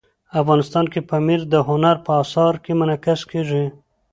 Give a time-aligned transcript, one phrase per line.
[0.41, 3.65] افغانستان کې پامیر د هنر په اثار کې منعکس کېږي.